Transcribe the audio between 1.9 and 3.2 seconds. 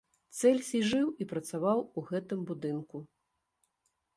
гэтым будынку.